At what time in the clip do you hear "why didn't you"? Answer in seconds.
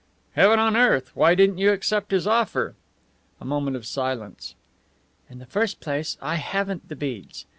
1.15-1.71